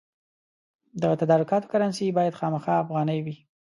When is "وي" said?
3.25-3.35